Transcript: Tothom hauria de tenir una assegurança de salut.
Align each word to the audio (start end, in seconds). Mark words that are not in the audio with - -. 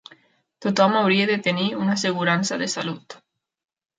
Tothom 0.65 0.95
hauria 1.01 1.27
de 1.31 1.35
tenir 1.49 1.67
una 1.83 1.95
assegurança 1.97 2.59
de 2.63 2.71
salut. 2.75 3.19